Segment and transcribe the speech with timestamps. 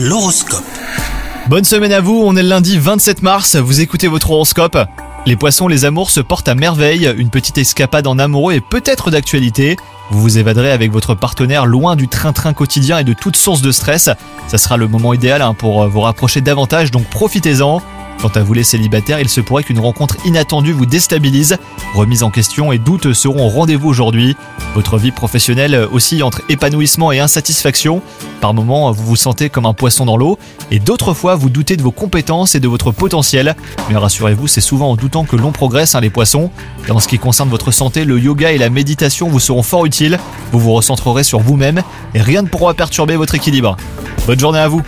[0.00, 0.62] L'horoscope.
[1.48, 4.78] Bonne semaine à vous, on est le lundi 27 mars, vous écoutez votre horoscope.
[5.26, 9.10] Les poissons, les amours se portent à merveille, une petite escapade en amoureux est peut-être
[9.10, 9.76] d'actualité.
[10.12, 13.72] Vous vous évaderez avec votre partenaire loin du train-train quotidien et de toute source de
[13.72, 14.08] stress.
[14.46, 17.82] Ça sera le moment idéal hein, pour vous rapprocher davantage, donc profitez-en.
[18.20, 21.56] Quant à vous les célibataires, il se pourrait qu'une rencontre inattendue vous déstabilise.
[21.94, 24.36] Remise en question et doutes seront au rendez-vous aujourd'hui.
[24.74, 28.02] Votre vie professionnelle oscille entre épanouissement et insatisfaction.
[28.40, 30.36] Par moments, vous vous sentez comme un poisson dans l'eau
[30.72, 33.54] et d'autres fois, vous doutez de vos compétences et de votre potentiel.
[33.88, 36.50] Mais rassurez-vous, c'est souvent en doutant que l'on progresse, hein, les poissons.
[36.88, 39.86] Et en ce qui concerne votre santé, le yoga et la méditation vous seront fort
[39.86, 40.18] utiles.
[40.50, 41.82] Vous vous recentrerez sur vous-même
[42.14, 43.76] et rien ne pourra perturber votre équilibre.
[44.26, 44.82] Bonne journée à vous